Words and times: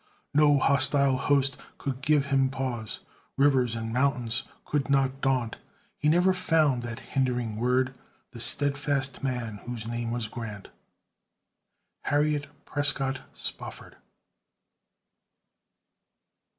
No 0.33 0.57
hostile 0.57 1.15
host 1.15 1.57
could 1.77 2.01
give 2.01 2.25
him 2.33 2.49
pause; 2.49 3.01
Rivers 3.37 3.75
and 3.75 3.93
mountains 3.93 4.45
could 4.65 4.89
not 4.89 5.21
daunt; 5.21 5.57
He 5.95 6.09
never 6.09 6.33
found 6.33 6.81
that 6.81 7.01
hindering 7.13 7.55
word 7.55 7.93
The 8.31 8.39
steadfast 8.39 9.23
man 9.23 9.57
whose 9.57 9.85
name 9.85 10.09
was 10.09 10.27
Grant. 10.27 10.69
HARRIET 12.05 12.47
PRESCOTT 12.65 13.19
SPOFFORD. 13.35 13.97